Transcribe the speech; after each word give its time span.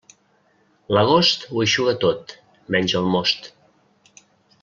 L'agost 0.97 1.43
ho 1.51 1.61
eixuga 1.65 1.93
tot, 2.05 2.35
menys 2.77 2.97
el 3.01 3.07
most. 3.17 3.51